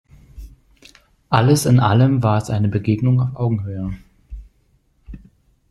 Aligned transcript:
Alles 1.29 1.67
in 1.67 1.79
allem 1.79 2.23
war 2.23 2.39
es 2.39 2.49
eine 2.49 2.69
Begegnung 2.69 3.21
auf 3.21 3.35
Augenhöhe. 3.35 3.95